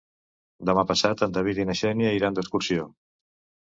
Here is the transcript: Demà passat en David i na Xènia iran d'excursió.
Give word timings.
Demà 0.69 0.85
passat 0.93 1.23
en 1.27 1.37
David 1.37 1.63
i 1.65 1.69
na 1.73 1.79
Xènia 1.85 2.19
iran 2.19 2.43
d'excursió. 2.43 2.93